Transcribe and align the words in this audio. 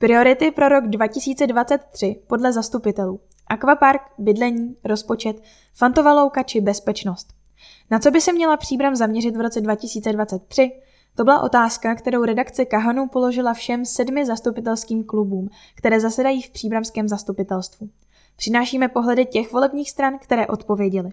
Priority 0.00 0.50
pro 0.50 0.68
rok 0.68 0.84
2023 0.86 2.22
podle 2.26 2.52
zastupitelů. 2.52 3.20
Aquapark, 3.46 4.00
bydlení, 4.18 4.76
rozpočet, 4.84 5.42
fantová 5.74 6.12
louka 6.12 6.42
či 6.42 6.60
bezpečnost. 6.60 7.34
Na 7.90 7.98
co 7.98 8.10
by 8.10 8.20
se 8.20 8.32
měla 8.32 8.56
příbram 8.56 8.96
zaměřit 8.96 9.36
v 9.36 9.40
roce 9.40 9.60
2023? 9.60 10.70
To 11.14 11.24
byla 11.24 11.42
otázka, 11.42 11.94
kterou 11.94 12.24
redakce 12.24 12.64
Kahanu 12.64 13.08
položila 13.08 13.54
všem 13.54 13.84
sedmi 13.84 14.26
zastupitelským 14.26 15.04
klubům, 15.04 15.48
které 15.74 16.00
zasedají 16.00 16.42
v 16.42 16.50
příbramském 16.50 17.08
zastupitelstvu. 17.08 17.90
Přinášíme 18.36 18.88
pohledy 18.88 19.24
těch 19.24 19.52
volebních 19.52 19.90
stran, 19.90 20.18
které 20.18 20.46
odpověděly. 20.46 21.10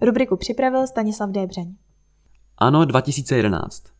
Rubriku 0.00 0.36
připravil 0.36 0.86
Stanislav 0.86 1.30
Débřeň. 1.30 1.74
Ano 2.58 2.84
2011. 2.84 3.99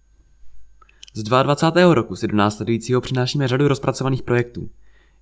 Z 1.14 1.22
22. 1.22 1.94
roku 1.94 2.16
17. 2.16 2.62
přinášíme 3.00 3.48
řadu 3.48 3.68
rozpracovaných 3.68 4.22
projektů. 4.22 4.70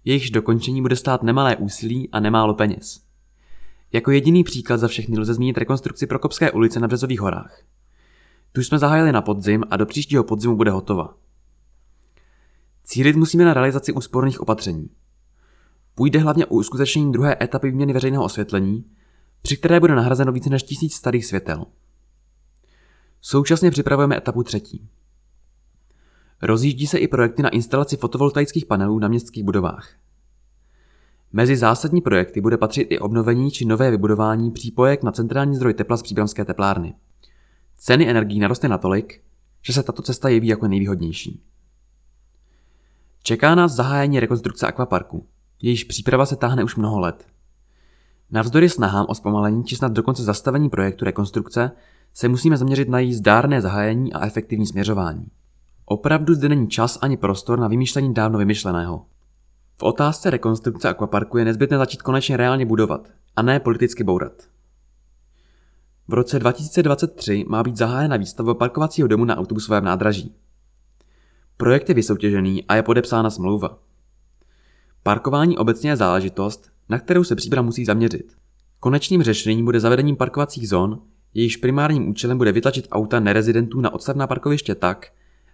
Jejichž 0.04 0.30
dokončení 0.30 0.82
bude 0.82 0.96
stát 0.96 1.22
nemalé 1.22 1.56
úsilí 1.56 2.08
a 2.12 2.20
nemálo 2.20 2.54
peněz. 2.54 3.00
Jako 3.92 4.10
jediný 4.10 4.44
příklad 4.44 4.76
za 4.76 4.88
všechny 4.88 5.18
lze 5.18 5.34
zmínit 5.34 5.58
rekonstrukci 5.58 6.06
Prokopské 6.06 6.50
ulice 6.50 6.80
na 6.80 6.88
Březových 6.88 7.20
horách. 7.20 7.62
Tu 8.52 8.60
jsme 8.60 8.78
zahájili 8.78 9.12
na 9.12 9.22
podzim 9.22 9.64
a 9.70 9.76
do 9.76 9.86
příštího 9.86 10.24
podzimu 10.24 10.56
bude 10.56 10.70
hotova. 10.70 11.14
Cílit 12.84 13.16
musíme 13.16 13.44
na 13.44 13.54
realizaci 13.54 13.92
úsporných 13.92 14.40
opatření. 14.40 14.90
Půjde 15.94 16.18
hlavně 16.18 16.46
o 16.46 16.54
uskutečnění 16.54 17.12
druhé 17.12 17.36
etapy 17.42 17.70
výměny 17.70 17.92
veřejného 17.92 18.24
osvětlení, 18.24 18.84
při 19.42 19.56
které 19.56 19.80
bude 19.80 19.94
nahrazeno 19.94 20.32
více 20.32 20.50
než 20.50 20.62
tisíc 20.62 20.94
starých 20.94 21.26
světel. 21.26 21.66
Současně 23.20 23.70
připravujeme 23.70 24.16
etapu 24.16 24.42
třetí. 24.42 24.88
Rozjíždí 26.42 26.86
se 26.86 26.98
i 26.98 27.08
projekty 27.08 27.42
na 27.42 27.48
instalaci 27.48 27.96
fotovoltaických 27.96 28.66
panelů 28.66 28.98
na 28.98 29.08
městských 29.08 29.44
budovách. 29.44 29.88
Mezi 31.32 31.56
zásadní 31.56 32.00
projekty 32.00 32.40
bude 32.40 32.56
patřit 32.56 32.86
i 32.90 32.98
obnovení 32.98 33.50
či 33.50 33.64
nové 33.64 33.90
vybudování 33.90 34.50
přípojek 34.50 35.02
na 35.02 35.12
centrální 35.12 35.56
zdroj 35.56 35.74
tepla 35.74 35.96
z 35.96 36.02
příbramské 36.02 36.44
teplárny. 36.44 36.94
Ceny 37.76 38.10
energií 38.10 38.40
narostly 38.40 38.68
natolik, 38.68 39.22
že 39.62 39.72
se 39.72 39.82
tato 39.82 40.02
cesta 40.02 40.28
jeví 40.28 40.48
jako 40.48 40.68
nejvýhodnější. 40.68 41.42
Čeká 43.22 43.54
nás 43.54 43.72
zahájení 43.72 44.20
rekonstrukce 44.20 44.66
akvaparku. 44.66 45.26
Jejíž 45.62 45.84
příprava 45.84 46.26
se 46.26 46.36
táhne 46.36 46.64
už 46.64 46.76
mnoho 46.76 47.00
let. 47.00 47.26
Navzdory 48.30 48.68
snahám 48.68 49.06
o 49.08 49.14
zpomalení 49.14 49.64
či 49.64 49.76
snad 49.76 49.92
dokonce 49.92 50.22
zastavení 50.22 50.68
projektu 50.68 51.04
rekonstrukce 51.04 51.70
se 52.14 52.28
musíme 52.28 52.56
zaměřit 52.56 52.88
na 52.88 52.98
její 52.98 53.14
zdárné 53.14 53.60
zahájení 53.60 54.12
a 54.12 54.26
efektivní 54.26 54.66
směřování. 54.66 55.26
Opravdu 55.90 56.34
zde 56.34 56.48
není 56.48 56.68
čas 56.68 56.98
ani 57.02 57.16
prostor 57.16 57.58
na 57.58 57.68
vymýšlení 57.68 58.14
dávno 58.14 58.38
vymyšleného. 58.38 59.06
V 59.78 59.82
otázce 59.82 60.30
rekonstrukce 60.30 60.88
akvaparku 60.88 61.38
je 61.38 61.44
nezbytné 61.44 61.78
začít 61.78 62.02
konečně 62.02 62.36
reálně 62.36 62.66
budovat, 62.66 63.08
a 63.36 63.42
ne 63.42 63.60
politicky 63.60 64.04
bourat. 64.04 64.32
V 66.08 66.14
roce 66.14 66.38
2023 66.38 67.44
má 67.48 67.62
být 67.62 67.76
zahájena 67.76 68.16
výstavba 68.16 68.54
parkovacího 68.54 69.08
domu 69.08 69.24
na 69.24 69.36
autobusovém 69.36 69.84
nádraží. 69.84 70.34
Projekt 71.56 71.88
je 71.88 71.94
vysoutěžený 71.94 72.64
a 72.64 72.74
je 72.74 72.82
podepsána 72.82 73.30
smlouva. 73.30 73.78
Parkování 75.02 75.58
obecně 75.58 75.90
je 75.90 75.96
záležitost, 75.96 76.70
na 76.88 76.98
kterou 76.98 77.24
se 77.24 77.36
příbram 77.36 77.64
musí 77.64 77.84
zaměřit. 77.84 78.32
Konečným 78.80 79.22
řešením 79.22 79.64
bude 79.64 79.80
zavedením 79.80 80.16
parkovacích 80.16 80.68
zón, 80.68 81.00
jejichž 81.34 81.56
primárním 81.56 82.08
účelem 82.08 82.38
bude 82.38 82.52
vytlačit 82.52 82.88
auta 82.90 83.20
nerezidentů 83.20 83.80
na 83.80 83.94
odstavná 83.94 84.26
parkoviště 84.26 84.74
tak, 84.74 85.12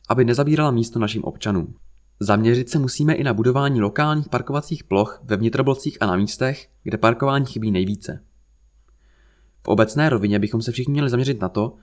aby 0.09 0.25
nezabírala 0.25 0.71
místo 0.71 0.99
našim 0.99 1.25
občanům. 1.25 1.75
Zaměřit 2.21 2.71
se 2.71 2.79
musíme 2.79 3.15
i 3.15 3.25
na 3.25 3.35
budování 3.35 3.81
lokálních 3.81 4.29
parkovacích 4.29 4.85
ploch 4.85 5.21
ve 5.25 5.37
vnitroblocích 5.37 5.99
a 6.01 6.07
na 6.07 6.17
místech, 6.17 6.69
kde 6.83 6.99
parkování 6.99 7.47
chybí 7.47 7.71
nejvíce. 7.71 8.25
V 9.63 9.69
obecné 9.69 10.09
rovině 10.09 10.39
bychom 10.39 10.63
se 10.63 10.73
všichni 10.73 10.93
měli 10.93 11.11
zaměřit 11.11 11.41
na 11.41 11.49
to, 11.49 11.77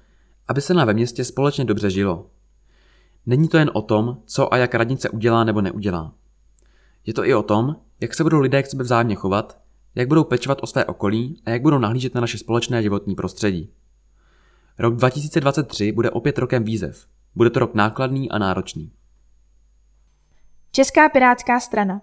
aby 0.48 0.62
se 0.62 0.74
nám 0.74 0.88
ve 0.88 0.94
městě 0.94 1.24
společně 1.24 1.66
dobře 1.66 1.90
žilo. 1.90 2.30
Není 3.26 3.48
to 3.48 3.58
jen 3.58 3.72
o 3.74 3.82
tom, 3.82 4.18
co 4.26 4.53
a 4.53 4.58
jak 4.58 4.76
radnice 4.76 5.09
udělá 5.09 5.44
nebo 5.44 5.62
neudělá. 5.62 6.14
Je 7.06 7.14
to 7.14 7.26
i 7.26 7.34
o 7.34 7.44
tom, 7.44 7.76
jak 8.00 8.14
se 8.14 8.24
budou 8.24 8.40
lidé 8.40 8.64
k 8.64 8.68
sobě 8.68 8.84
vzájemně 8.84 9.16
chovat, 9.16 9.62
jak 9.96 10.08
budou 10.08 10.24
pečovat 10.24 10.58
o 10.62 10.68
své 10.68 10.86
okolí 10.86 11.42
a 11.46 11.50
jak 11.50 11.62
budou 11.62 11.78
nahlížet 11.78 12.16
na 12.16 12.22
naše 12.22 12.38
společné 12.38 12.84
životní 12.84 13.16
prostředí. 13.16 13.70
Rok 14.80 14.96
2023 14.96 15.92
bude 15.92 16.09
opět 16.09 16.38
rokem 16.38 16.64
výzev. 16.64 17.08
Bude 17.36 17.50
to 17.50 17.59
rok 17.59 17.74
nákladný 17.74 18.31
a 18.31 18.38
náročný. 18.38 18.92
Česká 20.72 21.09
pirátská 21.09 21.59
strana. 21.59 22.02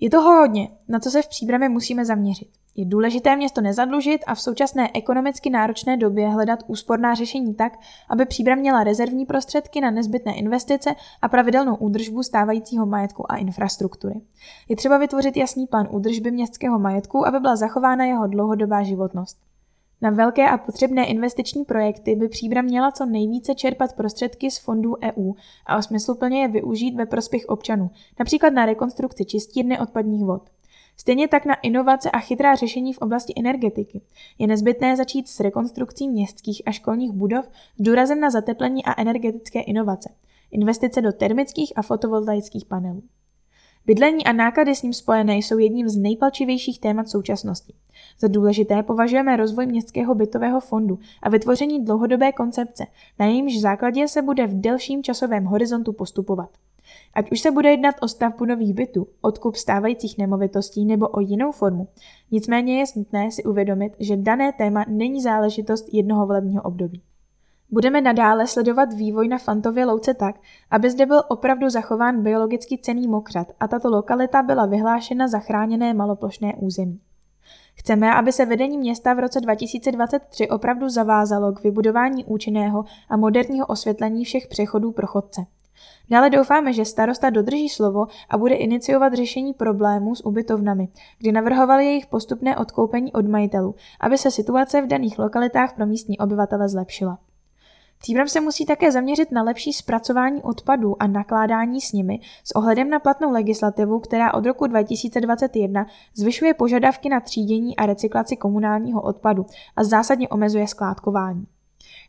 Je 0.00 0.10
toho 0.10 0.32
hodně, 0.40 0.68
na 0.88 0.98
co 0.98 1.10
se 1.10 1.22
v 1.22 1.28
příbrami 1.28 1.68
musíme 1.68 2.04
zaměřit. 2.04 2.48
Je 2.76 2.84
důležité 2.84 3.36
město 3.36 3.60
nezadlužit 3.60 4.20
a 4.26 4.34
v 4.34 4.40
současné 4.40 4.90
ekonomicky 4.94 5.50
náročné 5.50 5.96
době 5.96 6.28
hledat 6.28 6.58
úsporná 6.66 7.14
řešení 7.14 7.54
tak, 7.54 7.72
aby 8.08 8.26
příbram 8.26 8.58
měla 8.58 8.84
rezervní 8.84 9.26
prostředky 9.26 9.80
na 9.80 9.90
nezbytné 9.90 10.34
investice 10.34 10.94
a 11.22 11.28
pravidelnou 11.28 11.76
údržbu 11.76 12.22
stávajícího 12.22 12.86
majetku 12.86 13.32
a 13.32 13.36
infrastruktury. 13.36 14.20
Je 14.68 14.76
třeba 14.76 14.98
vytvořit 14.98 15.36
jasný 15.36 15.66
plán 15.66 15.88
údržby 15.90 16.30
městského 16.30 16.78
majetku, 16.78 17.26
aby 17.26 17.40
byla 17.40 17.56
zachována 17.56 18.04
jeho 18.04 18.26
dlouhodobá 18.26 18.82
životnost. 18.82 19.47
Na 20.02 20.10
velké 20.10 20.48
a 20.48 20.58
potřebné 20.58 21.06
investiční 21.06 21.64
projekty 21.64 22.16
by 22.16 22.28
Příbram 22.28 22.64
měla 22.64 22.90
co 22.90 23.06
nejvíce 23.06 23.54
čerpat 23.54 23.96
prostředky 23.96 24.50
z 24.50 24.58
fondů 24.58 24.96
EU 25.02 25.32
a 25.66 25.82
smysluplně 25.82 26.42
je 26.42 26.48
využít 26.48 26.94
ve 26.94 27.06
prospěch 27.06 27.44
občanů, 27.46 27.90
například 28.18 28.50
na 28.50 28.66
rekonstrukci 28.66 29.24
čistírny 29.24 29.78
odpadních 29.78 30.24
vod. 30.24 30.42
Stejně 30.96 31.28
tak 31.28 31.44
na 31.46 31.54
inovace 31.54 32.10
a 32.10 32.18
chytrá 32.18 32.54
řešení 32.54 32.92
v 32.92 32.98
oblasti 32.98 33.32
energetiky. 33.36 34.00
Je 34.38 34.46
nezbytné 34.46 34.96
začít 34.96 35.28
s 35.28 35.40
rekonstrukcí 35.40 36.08
městských 36.08 36.62
a 36.66 36.70
školních 36.70 37.12
budov 37.12 37.48
s 37.78 37.82
důrazem 37.82 38.20
na 38.20 38.30
zateplení 38.30 38.84
a 38.84 39.00
energetické 39.00 39.60
inovace, 39.60 40.08
investice 40.50 41.02
do 41.02 41.12
termických 41.12 41.72
a 41.76 41.82
fotovoltaických 41.82 42.64
panelů. 42.64 43.02
Bydlení 43.88 44.24
a 44.24 44.32
náklady 44.32 44.74
s 44.74 44.82
ním 44.82 44.92
spojené 44.92 45.36
jsou 45.36 45.58
jedním 45.58 45.88
z 45.88 45.96
nejpalčivějších 45.96 46.80
témat 46.80 47.08
současnosti. 47.08 47.74
Za 48.20 48.28
důležité 48.28 48.82
považujeme 48.82 49.36
rozvoj 49.36 49.66
městského 49.66 50.14
bytového 50.14 50.60
fondu 50.60 50.98
a 51.22 51.28
vytvoření 51.28 51.84
dlouhodobé 51.84 52.32
koncepce, 52.32 52.86
na 53.18 53.26
jejímž 53.26 53.60
základě 53.60 54.08
se 54.08 54.22
bude 54.22 54.46
v 54.46 54.60
delším 54.60 55.02
časovém 55.02 55.44
horizontu 55.44 55.92
postupovat. 55.92 56.50
Ať 57.14 57.32
už 57.32 57.40
se 57.40 57.50
bude 57.50 57.70
jednat 57.70 57.94
o 58.00 58.08
stavbu 58.08 58.44
nových 58.44 58.74
bytů, 58.74 59.06
odkup 59.20 59.56
stávajících 59.56 60.18
nemovitostí 60.18 60.84
nebo 60.84 61.08
o 61.08 61.20
jinou 61.20 61.52
formu. 61.52 61.88
Nicméně 62.30 62.78
je 62.78 62.84
nutné 62.96 63.30
si 63.30 63.44
uvědomit, 63.44 63.92
že 64.00 64.16
dané 64.16 64.52
téma 64.52 64.84
není 64.88 65.22
záležitost 65.22 65.94
jednoho 65.94 66.26
volebního 66.26 66.62
období. 66.62 67.02
Budeme 67.70 68.00
nadále 68.00 68.46
sledovat 68.46 68.92
vývoj 68.92 69.28
na 69.28 69.38
Fantově 69.38 69.84
louce 69.84 70.14
tak, 70.14 70.34
aby 70.70 70.90
zde 70.90 71.06
byl 71.06 71.22
opravdu 71.28 71.70
zachován 71.70 72.22
biologicky 72.22 72.78
cený 72.78 73.08
mokřad 73.08 73.52
a 73.60 73.68
tato 73.68 73.90
lokalita 73.90 74.42
byla 74.42 74.66
vyhlášena 74.66 75.28
za 75.28 75.38
chráněné 75.38 75.94
maloplošné 75.94 76.54
území. 76.56 77.00
Chceme, 77.74 78.14
aby 78.14 78.32
se 78.32 78.46
vedení 78.46 78.78
města 78.78 79.14
v 79.14 79.18
roce 79.18 79.40
2023 79.40 80.48
opravdu 80.48 80.88
zavázalo 80.88 81.52
k 81.52 81.62
vybudování 81.62 82.24
účinného 82.24 82.84
a 83.08 83.16
moderního 83.16 83.66
osvětlení 83.66 84.24
všech 84.24 84.46
přechodů 84.46 84.92
pro 84.92 85.06
chodce. 85.06 85.40
Dále 86.10 86.30
doufáme, 86.30 86.72
že 86.72 86.84
starosta 86.84 87.30
dodrží 87.30 87.68
slovo 87.68 88.06
a 88.30 88.38
bude 88.38 88.54
iniciovat 88.54 89.14
řešení 89.14 89.54
problémů 89.54 90.14
s 90.14 90.26
ubytovnami, 90.26 90.88
kdy 91.18 91.32
navrhovali 91.32 91.84
jejich 91.84 92.06
postupné 92.06 92.56
odkoupení 92.56 93.12
od 93.12 93.26
majitelů, 93.26 93.74
aby 94.00 94.18
se 94.18 94.30
situace 94.30 94.82
v 94.82 94.86
daných 94.86 95.18
lokalitách 95.18 95.74
pro 95.74 95.86
místní 95.86 96.18
obyvatele 96.18 96.68
zlepšila. 96.68 97.18
Příbram 97.98 98.28
se 98.28 98.40
musí 98.40 98.66
také 98.66 98.92
zaměřit 98.92 99.32
na 99.32 99.42
lepší 99.42 99.72
zpracování 99.72 100.42
odpadů 100.42 101.02
a 101.02 101.06
nakládání 101.06 101.80
s 101.80 101.92
nimi 101.92 102.20
s 102.44 102.56
ohledem 102.56 102.90
na 102.90 102.98
platnou 102.98 103.30
legislativu, 103.30 104.00
která 104.00 104.34
od 104.34 104.46
roku 104.46 104.66
2021 104.66 105.86
zvyšuje 106.14 106.54
požadavky 106.54 107.08
na 107.08 107.20
třídění 107.20 107.76
a 107.76 107.86
recyklaci 107.86 108.36
komunálního 108.36 109.02
odpadu 109.02 109.46
a 109.76 109.84
zásadně 109.84 110.28
omezuje 110.28 110.68
skládkování. 110.68 111.46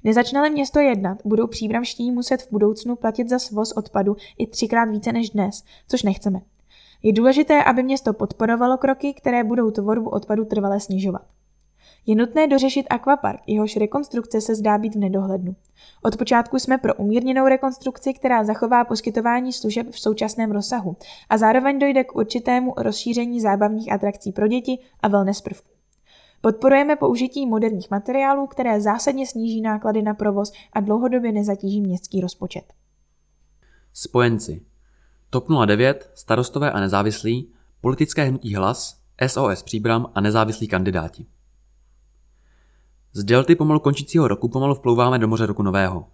Nezačne 0.03 0.49
město 0.49 0.79
jednat, 0.79 1.17
budou 1.25 1.47
příbramští 1.47 2.11
muset 2.11 2.41
v 2.41 2.51
budoucnu 2.51 2.95
platit 2.95 3.29
za 3.29 3.39
svoz 3.39 3.71
odpadu 3.71 4.15
i 4.37 4.47
třikrát 4.47 4.85
více 4.85 5.11
než 5.11 5.29
dnes, 5.29 5.63
což 5.87 6.03
nechceme. 6.03 6.41
Je 7.03 7.13
důležité, 7.13 7.63
aby 7.63 7.83
město 7.83 8.13
podporovalo 8.13 8.77
kroky, 8.77 9.13
které 9.13 9.43
budou 9.43 9.71
tvorbu 9.71 10.09
odpadu 10.09 10.45
trvale 10.45 10.79
snižovat. 10.79 11.21
Je 12.09 12.15
nutné 12.15 12.47
dořešit 12.47 12.85
akvapark, 12.89 13.39
jehož 13.47 13.77
rekonstrukce 13.77 14.41
se 14.41 14.55
zdá 14.55 14.77
být 14.77 14.95
v 14.95 14.99
nedohlednu. 14.99 15.55
Od 16.03 16.17
počátku 16.17 16.59
jsme 16.59 16.77
pro 16.77 16.95
umírněnou 16.95 17.47
rekonstrukci, 17.47 18.13
která 18.13 18.43
zachová 18.43 18.85
poskytování 18.85 19.53
služeb 19.53 19.87
v 19.91 19.99
současném 19.99 20.51
rozsahu 20.51 20.97
a 21.29 21.37
zároveň 21.37 21.79
dojde 21.79 22.03
k 22.03 22.15
určitému 22.15 22.73
rozšíření 22.77 23.41
zábavních 23.41 23.91
atrakcí 23.91 24.31
pro 24.31 24.47
děti 24.47 24.77
a 24.99 25.07
wellness 25.07 25.41
prvků. 25.41 25.69
Podporujeme 26.41 26.95
použití 26.95 27.47
moderních 27.47 27.91
materiálů, 27.91 28.47
které 28.47 28.81
zásadně 28.81 29.27
sníží 29.27 29.61
náklady 29.61 30.01
na 30.01 30.13
provoz 30.13 30.51
a 30.73 30.79
dlouhodobě 30.79 31.31
nezatíží 31.31 31.81
městský 31.81 32.21
rozpočet. 32.21 32.73
Spojenci. 33.93 34.61
TOP 35.29 35.47
09, 35.65 36.11
starostové 36.15 36.71
a 36.71 36.79
nezávislí, 36.79 37.51
politické 37.81 38.23
hnutí 38.23 38.55
hlas, 38.55 38.99
SOS 39.27 39.63
Příbram 39.63 40.11
a 40.15 40.21
nezávislí 40.21 40.67
kandidáti. 40.67 41.25
Z 43.13 43.23
delty 43.23 43.55
pomalu 43.55 43.79
končícího 43.79 44.27
roku 44.27 44.49
pomalu 44.49 44.75
vplouváme 44.75 45.19
do 45.19 45.27
moře 45.27 45.45
roku 45.45 45.63
nového. 45.63 46.07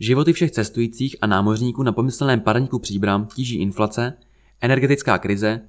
Životy 0.00 0.32
všech 0.32 0.50
cestujících 0.50 1.16
a 1.20 1.26
námořníků 1.26 1.82
na 1.82 1.92
pomyslném 1.92 2.40
parníku 2.40 2.78
Příbram 2.78 3.26
tíží 3.26 3.56
inflace, 3.56 4.12
energetická 4.60 5.18
krize, 5.18 5.60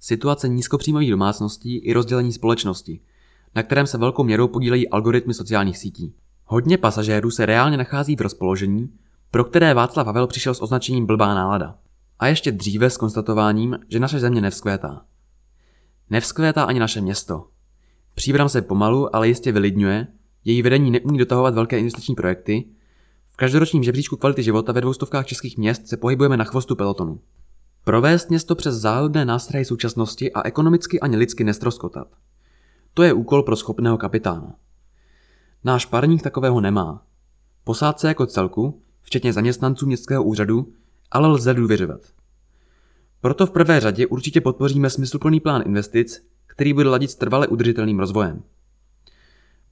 situace 0.00 0.48
nízkopříjmových 0.48 1.10
domácností 1.10 1.78
i 1.78 1.92
rozdělení 1.92 2.32
společnosti, 2.32 3.00
na 3.54 3.62
kterém 3.62 3.86
se 3.86 3.98
velkou 3.98 4.24
měrou 4.24 4.48
podílejí 4.48 4.88
algoritmy 4.88 5.34
sociálních 5.34 5.78
sítí. 5.78 6.14
Hodně 6.44 6.78
pasažérů 6.78 7.30
se 7.30 7.46
reálně 7.46 7.76
nachází 7.76 8.16
v 8.16 8.20
rozpoložení, 8.20 8.92
pro 9.30 9.44
které 9.44 9.74
Václav 9.74 10.06
Havel 10.06 10.26
přišel 10.26 10.54
s 10.54 10.62
označením 10.62 11.06
blbá 11.06 11.34
nálada. 11.34 11.78
A 12.18 12.26
ještě 12.26 12.52
dříve 12.52 12.90
s 12.90 12.96
konstatováním, 12.96 13.78
že 13.88 14.00
naše 14.00 14.20
země 14.20 14.40
nevzkvétá. 14.40 15.04
Nevzkvétá 16.10 16.64
ani 16.64 16.80
naše 16.80 17.00
město. 17.00 17.46
Příbram 18.22 18.48
se 18.48 18.62
pomalu, 18.62 19.16
ale 19.16 19.28
jistě 19.28 19.52
vylidňuje, 19.52 20.06
její 20.44 20.62
vedení 20.62 20.90
neumí 20.90 21.18
dotahovat 21.18 21.54
velké 21.54 21.78
investiční 21.78 22.14
projekty, 22.14 22.64
v 23.32 23.36
každoročním 23.36 23.82
žebříčku 23.82 24.16
kvality 24.16 24.42
života 24.42 24.72
ve 24.72 24.80
dvoustovkách 24.80 25.26
českých 25.26 25.58
měst 25.58 25.88
se 25.88 25.96
pohybujeme 25.96 26.36
na 26.36 26.44
chvostu 26.44 26.76
pelotonu. 26.76 27.20
Provést 27.84 28.30
město 28.30 28.54
přes 28.54 28.74
záhodné 28.74 29.24
nástroje 29.24 29.64
současnosti 29.64 30.32
a 30.32 30.46
ekonomicky 30.46 31.00
ani 31.00 31.16
lidsky 31.16 31.44
nestroskotat. 31.44 32.08
To 32.94 33.02
je 33.02 33.12
úkol 33.12 33.42
pro 33.42 33.56
schopného 33.56 33.98
kapitána. 33.98 34.54
Náš 35.64 35.86
parník 35.86 36.22
takového 36.22 36.60
nemá. 36.60 37.02
Posádce 37.64 38.08
jako 38.08 38.26
celku, 38.26 38.82
včetně 39.02 39.32
zaměstnanců 39.32 39.86
městského 39.86 40.24
úřadu, 40.24 40.72
ale 41.10 41.28
lze 41.28 41.54
důvěřovat. 41.54 42.00
Proto 43.20 43.46
v 43.46 43.50
prvé 43.50 43.80
řadě 43.80 44.06
určitě 44.06 44.40
podpoříme 44.40 44.90
smysluplný 44.90 45.40
plán 45.40 45.62
investic, 45.66 46.31
který 46.52 46.72
bude 46.72 46.88
ladit 46.88 47.10
s 47.10 47.14
trvale 47.14 47.46
udržitelným 47.46 47.98
rozvojem. 47.98 48.42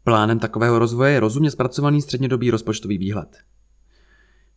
Plánem 0.05 0.39
takového 0.39 0.79
rozvoje 0.79 1.13
je 1.13 1.21
rozumně 1.21 1.51
zpracovaný 1.51 2.03
střednědobý 2.03 2.51
rozpočtový 2.51 2.99
výhled. 2.99 3.39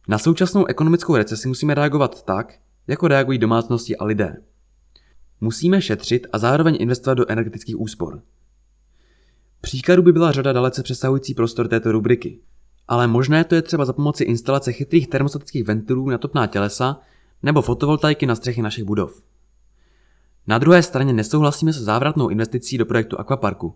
Na 0.07 0.17
současnou 0.17 0.65
ekonomickou 0.65 1.15
recesi 1.15 1.47
musíme 1.47 1.73
reagovat 1.73 2.23
tak, 2.23 2.53
jako 2.87 3.07
reagují 3.07 3.39
domácnosti 3.39 3.97
a 3.97 4.05
lidé. 4.05 4.35
Musíme 5.41 5.81
šetřit 5.81 6.27
a 6.33 6.37
zároveň 6.37 6.77
investovat 6.79 7.13
do 7.13 7.31
energetických 7.31 7.79
úspor. 7.79 8.21
Příkladů 9.61 10.01
by 10.01 10.11
byla 10.11 10.31
řada 10.31 10.53
dalece 10.53 10.83
přesahující 10.83 11.33
prostor 11.33 11.67
této 11.67 11.91
rubriky, 11.91 12.39
ale 12.87 13.07
možné 13.07 13.43
to 13.43 13.55
je 13.55 13.61
třeba 13.61 13.85
za 13.85 13.93
pomoci 13.93 14.23
instalace 14.23 14.71
chytrých 14.71 15.07
termostatických 15.07 15.63
ventilů 15.63 16.09
na 16.09 16.17
topná 16.17 16.47
tělesa 16.47 16.99
nebo 17.43 17.61
fotovoltaiky 17.61 18.25
na 18.25 18.35
střechy 18.35 18.61
našich 18.61 18.83
budov. 18.83 19.21
Na 20.47 20.57
druhé 20.57 20.83
straně 20.83 21.13
nesouhlasíme 21.13 21.73
se 21.73 21.83
závratnou 21.83 22.29
investicí 22.29 22.77
do 22.77 22.85
projektu 22.85 23.19
Aquaparku, 23.19 23.75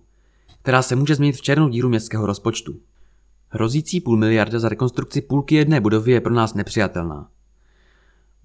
která 0.61 0.81
se 0.81 0.95
může 0.95 1.15
změnit 1.15 1.35
v 1.35 1.41
černou 1.41 1.69
díru 1.69 1.89
městského 1.89 2.25
rozpočtu. 2.25 2.79
Hrozící 3.49 4.01
půl 4.01 4.17
miliarda 4.17 4.59
za 4.59 4.69
rekonstrukci 4.69 5.21
půlky 5.21 5.55
jedné 5.55 5.81
budovy 5.81 6.11
je 6.11 6.21
pro 6.21 6.33
nás 6.33 6.53
nepřijatelná. 6.53 7.29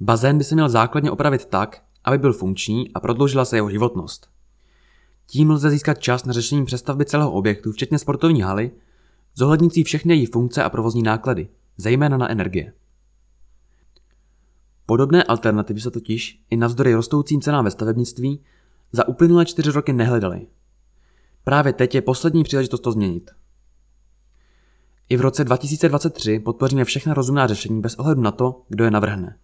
Bazén 0.01 0.39
by 0.39 0.45
se 0.45 0.55
měl 0.55 0.69
základně 0.69 1.11
opravit 1.11 1.45
tak, 1.45 1.83
aby 2.05 2.19
byl 2.19 2.33
funkční 2.33 2.93
a 2.95 3.01
prodloužila 3.01 3.45
se 3.45 3.57
jeho 3.57 3.71
životnost. 3.71 4.29
Tím 5.27 5.51
lze 5.51 5.71
získat 5.71 5.99
čas 5.99 6.25
na 6.25 6.33
řešení 6.33 6.65
přestavby 6.65 7.05
celého 7.05 7.33
objektu, 7.33 7.73
včetně 7.73 7.99
sportovní 7.99 8.43
haly, 8.43 8.71
zohlednící 9.35 9.85
všechny 9.85 10.15
její 10.15 10.27
funkce 10.27 10.65
a 10.65 10.71
provozní 10.71 11.03
náklady, 11.03 11.49
zejména 11.77 12.17
na 12.17 12.31
energie. 12.31 12.73
Podobné 14.87 15.25
alternativy 15.25 15.81
se 15.81 15.91
totiž 15.91 16.43
i 16.51 16.57
navzdory 16.57 16.95
rostoucím 16.95 17.41
cenám 17.41 17.65
ve 17.65 17.71
stavebnictví 17.71 18.45
za 18.93 19.09
uplynulé 19.09 19.47
čtyři 19.47 19.71
roky 19.71 19.93
nehledaly. 19.93 20.47
Právě 21.45 21.73
teď 21.73 21.95
je 21.95 22.03
poslední 22.03 22.45
příležitost 22.45 22.81
to 22.81 22.93
změnit. 22.93 23.31
I 25.09 25.17
v 25.17 25.21
roce 25.21 25.45
2023 25.45 26.41
podpoříme 26.41 26.85
všechna 26.85 27.15
rozumná 27.15 27.47
řešení 27.47 27.81
bez 27.81 27.95
ohledu 27.95 28.21
na 28.21 28.31
to, 28.31 28.63
kdo 28.69 28.85
je 28.85 28.91
navrhne. 28.91 29.39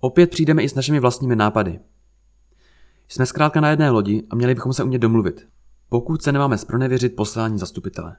Opět 0.00 0.30
přijdeme 0.30 0.62
i 0.62 0.68
s 0.68 0.74
našimi 0.74 1.00
vlastními 1.00 1.36
nápady. 1.36 1.80
Jsme 3.08 3.26
zkrátka 3.26 3.60
na 3.60 3.70
jedné 3.70 3.90
lodi 3.90 4.22
a 4.30 4.34
měli 4.34 4.54
bychom 4.54 4.72
se 4.72 4.84
umět 4.84 4.98
domluvit, 4.98 5.48
pokud 5.88 6.22
se 6.22 6.32
nemáme 6.32 6.58
spronevěřit 6.58 7.16
poslání 7.16 7.58
zastupitele. 7.58 8.16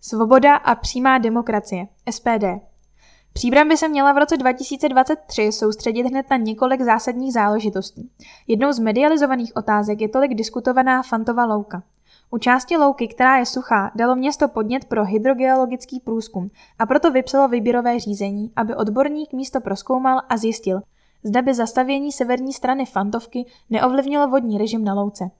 Svoboda 0.00 0.56
a 0.56 0.74
přímá 0.74 1.18
demokracie, 1.18 1.86
SPD. 2.10 2.71
Příbram 3.32 3.68
by 3.68 3.76
se 3.76 3.88
měla 3.88 4.12
v 4.12 4.18
roce 4.18 4.36
2023 4.36 5.52
soustředit 5.52 6.02
hned 6.02 6.26
na 6.30 6.36
několik 6.36 6.80
zásadních 6.80 7.32
záležitostí. 7.32 8.10
Jednou 8.46 8.72
z 8.72 8.78
medializovaných 8.78 9.56
otázek 9.56 10.00
je 10.00 10.08
tolik 10.08 10.34
diskutovaná 10.34 11.02
Fantova 11.02 11.44
louka. 11.44 11.82
U 12.30 12.38
části 12.38 12.76
louky, 12.76 13.08
která 13.08 13.36
je 13.36 13.46
suchá, 13.46 13.92
dalo 13.94 14.16
město 14.16 14.48
podnět 14.48 14.84
pro 14.84 15.04
hydrogeologický 15.04 16.00
průzkum 16.00 16.48
a 16.78 16.86
proto 16.86 17.10
vypsalo 17.10 17.48
výběrové 17.48 18.00
řízení, 18.00 18.52
aby 18.56 18.74
odborník 18.74 19.32
místo 19.32 19.60
proskoumal 19.60 20.20
a 20.28 20.36
zjistil, 20.36 20.80
zda 21.22 21.42
by 21.42 21.54
zastavění 21.54 22.12
severní 22.12 22.52
strany 22.52 22.86
Fantovky 22.86 23.46
neovlivnilo 23.70 24.28
vodní 24.28 24.58
režim 24.58 24.84
na 24.84 24.94
louce. 24.94 25.30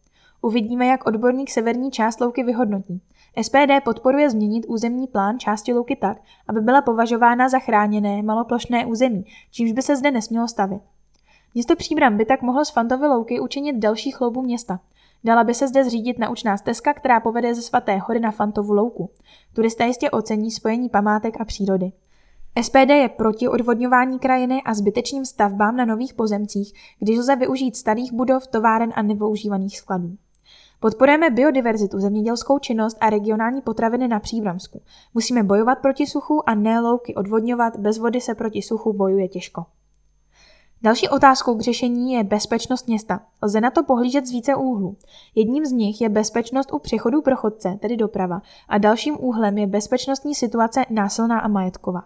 Uvidíme, 0.43 0.87
jak 0.87 1.07
odborník 1.07 1.51
severní 1.51 1.91
část 1.91 2.21
louky 2.21 2.43
vyhodnotí. 2.43 3.01
SPD 3.43 3.85
podporuje 3.85 4.31
změnit 4.31 4.65
územní 4.69 5.07
plán 5.07 5.39
části 5.39 5.73
louky 5.73 5.97
tak, 5.97 6.17
aby 6.49 6.61
byla 6.61 6.83
považována 6.83 7.49
za 7.49 7.59
chráněné 7.59 8.23
maloplošné 8.23 8.87
území, 8.87 9.25
čímž 9.51 9.73
by 9.73 9.83
se 9.83 9.97
zde 9.97 10.11
nesmělo 10.11 10.49
stavit. 10.49 10.83
Město 11.55 11.77
Příbram 11.77 12.17
by 12.17 12.25
tak 12.25 12.43
mohlo 12.43 12.65
z 12.65 12.71
Fantovy 12.71 13.07
louky 13.07 13.41
učinit 13.41 13.77
další 13.77 14.11
chloubu 14.11 14.43
města. 14.43 14.81
Dala 15.25 15.45
by 15.45 15.55
se 15.55 15.69
zde 15.69 15.85
zřídit 15.85 16.19
naučná 16.19 16.57
stezka, 16.57 16.95
která 16.95 17.21
povede 17.21 17.55
ze 17.55 17.63
svaté 17.63 17.97
hory 17.97 18.21
na 18.21 18.31
Fantovu 18.31 18.73
louku. 18.73 19.11
Turisté 19.53 19.87
jistě 19.87 20.11
ocení 20.11 20.51
spojení 20.51 20.89
památek 20.89 21.41
a 21.41 21.45
přírody. 21.45 21.93
SPD 22.63 22.91
je 22.91 23.09
proti 23.09 23.49
odvodňování 23.49 24.19
krajiny 24.19 24.63
a 24.65 24.75
zbytečným 24.75 25.25
stavbám 25.25 25.77
na 25.77 25.85
nových 25.85 26.15
pozemcích, 26.15 26.73
když 26.99 27.19
lze 27.19 27.37
využít 27.37 27.77
starých 27.77 28.13
budov, 28.13 28.47
továren 28.47 28.93
a 28.95 29.03
nevyužívaných 29.03 29.79
skladů. 29.79 30.17
Podporujeme 30.83 31.31
biodiverzitu, 31.31 32.01
zemědělskou 32.01 32.59
činnost 32.59 32.97
a 33.01 33.11
regionální 33.11 33.61
potraviny 33.61 34.09
na 34.09 34.21
Příbramsku. 34.21 34.83
Musíme 35.15 35.43
bojovat 35.43 35.79
proti 35.79 36.07
suchu 36.07 36.49
a 36.49 36.55
ne 36.55 36.81
louky 36.81 37.15
odvodňovat, 37.15 37.77
bez 37.77 37.99
vody 37.99 38.21
se 38.21 38.35
proti 38.35 38.63
suchu 38.63 38.93
bojuje 38.93 39.29
těžko. 39.29 39.65
Další 40.83 41.09
otázkou 41.09 41.55
k 41.55 41.61
řešení 41.61 42.13
je 42.13 42.25
bezpečnost 42.25 42.87
města. 42.87 43.21
Lze 43.43 43.61
na 43.61 43.71
to 43.71 43.83
pohlížet 43.83 44.27
z 44.27 44.31
více 44.31 44.55
úhlů. 44.55 44.97
Jedním 45.35 45.67
z 45.67 45.73
nich 45.73 46.01
je 46.01 46.09
bezpečnost 46.09 46.73
u 46.73 46.79
přechodu 46.79 47.23
pro 47.23 47.37
chodce, 47.37 47.79
tedy 47.81 47.97
doprava, 47.97 48.43
a 48.69 48.79
dalším 48.79 49.17
úhlem 49.21 49.59
je 49.59 49.67
bezpečnostní 49.67 50.35
situace 50.35 50.85
násilná 50.91 51.39
a 51.39 51.49
majetková. 51.49 52.03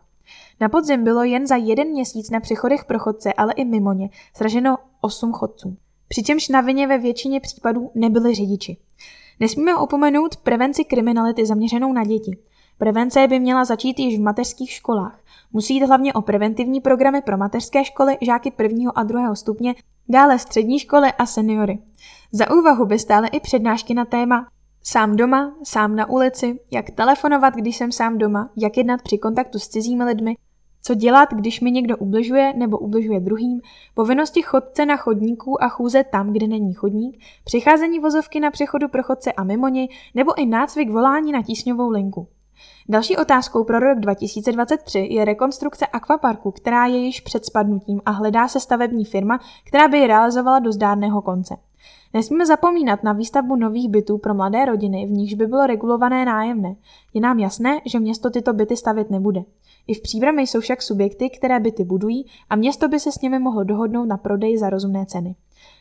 Na 0.60 0.68
podzim 0.68 1.04
bylo 1.04 1.24
jen 1.24 1.46
za 1.46 1.56
jeden 1.56 1.88
měsíc 1.88 2.30
na 2.30 2.40
přechodech 2.40 2.84
pro 2.84 2.98
chodce, 2.98 3.32
ale 3.32 3.52
i 3.52 3.64
mimo 3.64 3.92
ně, 3.92 4.10
sraženo 4.34 4.76
8 5.00 5.32
chodců. 5.32 5.76
Přičemž 6.08 6.48
na 6.48 6.60
vině 6.60 6.86
ve 6.86 6.98
většině 6.98 7.40
případů 7.40 7.90
nebyli 7.94 8.34
řidiči. 8.34 8.76
Nesmíme 9.40 9.76
opomenout 9.76 10.36
prevenci 10.36 10.84
kriminality 10.84 11.46
zaměřenou 11.46 11.92
na 11.92 12.04
děti. 12.04 12.38
Prevence 12.78 13.28
by 13.28 13.40
měla 13.40 13.64
začít 13.64 13.98
již 13.98 14.18
v 14.18 14.22
mateřských 14.22 14.70
školách. 14.70 15.20
Musí 15.52 15.74
jít 15.74 15.86
hlavně 15.86 16.12
o 16.12 16.22
preventivní 16.22 16.80
programy 16.80 17.22
pro 17.22 17.36
mateřské 17.36 17.84
školy, 17.84 18.18
žáky 18.20 18.50
prvního 18.50 18.98
a 18.98 19.02
druhého 19.02 19.36
stupně, 19.36 19.74
dále 20.08 20.38
střední 20.38 20.78
školy 20.78 21.12
a 21.12 21.26
seniory. 21.26 21.78
Za 22.32 22.50
úvahu 22.50 22.86
by 22.86 22.98
stále 22.98 23.28
i 23.28 23.40
přednášky 23.40 23.94
na 23.94 24.04
téma 24.04 24.46
Sám 24.88 25.16
doma, 25.16 25.54
sám 25.64 25.96
na 25.96 26.08
ulici, 26.08 26.60
jak 26.70 26.90
telefonovat, 26.90 27.54
když 27.54 27.76
jsem 27.76 27.92
sám 27.92 28.18
doma, 28.18 28.50
jak 28.56 28.76
jednat 28.76 29.02
při 29.02 29.18
kontaktu 29.18 29.58
s 29.58 29.68
cizími 29.68 30.04
lidmi, 30.04 30.36
co 30.86 30.94
dělat, 30.94 31.28
když 31.32 31.60
mi 31.60 31.70
někdo 31.70 31.96
ubližuje 31.96 32.52
nebo 32.56 32.78
ubližuje 32.78 33.20
druhým, 33.20 33.60
povinnosti 33.94 34.42
chodce 34.42 34.86
na 34.86 34.96
chodníku 34.96 35.62
a 35.62 35.68
chůze 35.68 36.04
tam, 36.04 36.32
kde 36.32 36.46
není 36.46 36.74
chodník, 36.74 37.18
přicházení 37.44 37.98
vozovky 37.98 38.40
na 38.40 38.50
přechodu 38.50 38.88
pro 38.88 39.02
chodce 39.02 39.32
a 39.32 39.44
mimo 39.44 39.68
něj, 39.68 39.88
nebo 40.14 40.38
i 40.38 40.46
nácvik 40.46 40.90
volání 40.90 41.32
na 41.32 41.42
tísňovou 41.42 41.90
linku. 41.90 42.28
Další 42.88 43.16
otázkou 43.16 43.64
pro 43.64 43.78
rok 43.78 44.00
2023 44.00 44.98
je 44.98 45.24
rekonstrukce 45.24 45.86
akvaparku, 45.86 46.50
která 46.50 46.86
je 46.86 46.96
již 46.96 47.20
před 47.20 47.44
spadnutím 47.44 48.00
a 48.06 48.10
hledá 48.10 48.48
se 48.48 48.60
stavební 48.60 49.04
firma, 49.04 49.40
která 49.64 49.88
by 49.88 49.98
ji 49.98 50.06
realizovala 50.06 50.58
do 50.58 50.72
zdárného 50.72 51.22
konce. 51.22 51.56
Nesmíme 52.14 52.46
zapomínat 52.46 53.02
na 53.02 53.12
výstavbu 53.12 53.56
nových 53.56 53.88
bytů 53.88 54.18
pro 54.18 54.34
mladé 54.34 54.64
rodiny, 54.64 55.06
v 55.06 55.10
nichž 55.10 55.34
by 55.34 55.46
bylo 55.46 55.66
regulované 55.66 56.24
nájemné. 56.24 56.76
Je 57.14 57.20
nám 57.20 57.38
jasné, 57.38 57.80
že 57.86 58.00
město 58.00 58.30
tyto 58.30 58.52
byty 58.52 58.76
stavit 58.76 59.10
nebude. 59.10 59.40
I 59.86 59.94
v 59.94 60.02
příbrami 60.02 60.42
jsou 60.42 60.60
však 60.60 60.82
subjekty, 60.82 61.30
které 61.30 61.60
byty 61.60 61.84
budují 61.84 62.26
a 62.50 62.56
město 62.56 62.88
by 62.88 63.00
se 63.00 63.12
s 63.12 63.20
nimi 63.20 63.38
mohlo 63.38 63.64
dohodnout 63.64 64.04
na 64.04 64.16
prodej 64.16 64.58
za 64.58 64.70
rozumné 64.70 65.06
ceny. 65.06 65.34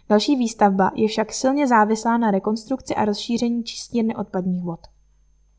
Další 0.09 0.35
výstavba 0.35 0.91
je 0.95 1.07
však 1.07 1.33
silně 1.33 1.67
závislá 1.67 2.17
na 2.17 2.31
rekonstrukci 2.31 2.95
a 2.95 3.05
rozšíření 3.05 3.63
čistírny 3.63 4.15
odpadních 4.15 4.63
vod. 4.63 4.79